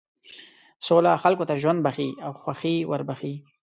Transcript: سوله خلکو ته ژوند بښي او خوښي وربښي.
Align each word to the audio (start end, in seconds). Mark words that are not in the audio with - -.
سوله 0.87 1.11
خلکو 1.23 1.43
ته 1.49 1.53
ژوند 1.61 1.79
بښي 1.85 2.09
او 2.25 2.31
خوښي 2.41 2.75
وربښي. 2.89 3.33